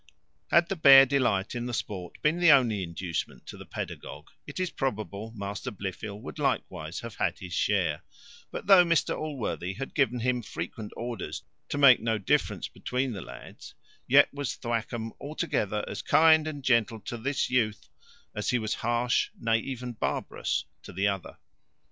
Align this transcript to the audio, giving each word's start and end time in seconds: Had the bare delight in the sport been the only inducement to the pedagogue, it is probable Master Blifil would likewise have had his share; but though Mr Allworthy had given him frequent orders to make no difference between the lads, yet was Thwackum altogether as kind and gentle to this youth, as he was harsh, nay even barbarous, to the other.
Had 0.49 0.67
the 0.67 0.75
bare 0.75 1.05
delight 1.05 1.53
in 1.53 1.67
the 1.67 1.75
sport 1.75 2.19
been 2.23 2.39
the 2.39 2.49
only 2.49 2.81
inducement 2.81 3.45
to 3.45 3.55
the 3.55 3.67
pedagogue, 3.67 4.29
it 4.47 4.59
is 4.59 4.71
probable 4.71 5.31
Master 5.35 5.69
Blifil 5.69 6.19
would 6.21 6.39
likewise 6.39 7.01
have 7.01 7.13
had 7.17 7.37
his 7.37 7.53
share; 7.53 8.01
but 8.49 8.65
though 8.65 8.83
Mr 8.83 9.15
Allworthy 9.15 9.73
had 9.75 9.93
given 9.93 10.21
him 10.21 10.41
frequent 10.41 10.91
orders 10.97 11.43
to 11.69 11.77
make 11.77 11.99
no 11.99 12.17
difference 12.17 12.67
between 12.67 13.13
the 13.13 13.21
lads, 13.21 13.75
yet 14.07 14.33
was 14.33 14.55
Thwackum 14.55 15.11
altogether 15.21 15.85
as 15.87 16.01
kind 16.01 16.47
and 16.47 16.63
gentle 16.63 16.99
to 17.01 17.15
this 17.15 17.51
youth, 17.51 17.87
as 18.33 18.49
he 18.49 18.57
was 18.57 18.73
harsh, 18.81 19.29
nay 19.39 19.59
even 19.59 19.93
barbarous, 19.93 20.65
to 20.81 20.91
the 20.91 21.07
other. 21.07 21.37